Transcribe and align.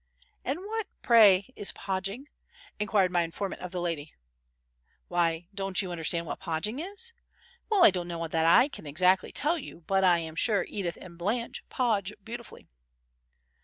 "And 0.43 0.61
what, 0.61 0.87
pray, 1.03 1.51
is 1.55 1.71
'podging'?" 1.73 2.25
enquired 2.79 3.11
my 3.11 3.21
informant 3.21 3.61
of 3.61 3.69
the 3.71 3.79
lady. 3.79 4.15
"Why, 5.09 5.45
don't 5.53 5.79
you 5.79 5.91
understand 5.91 6.25
what 6.25 6.39
'podging' 6.39 6.79
is? 6.79 7.13
Well, 7.69 7.85
I 7.85 7.91
don't 7.91 8.07
know 8.07 8.27
that 8.27 8.47
I 8.47 8.67
can 8.67 8.87
exactly 8.87 9.31
tell 9.31 9.59
you, 9.59 9.81
but 9.85 10.03
I 10.03 10.17
am 10.17 10.33
sure 10.35 10.65
Edith 10.67 10.97
and 10.99 11.19
Blanche 11.19 11.63
podge 11.69 12.13
beautifully." 12.23 12.67